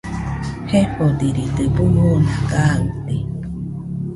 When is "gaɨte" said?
2.51-3.15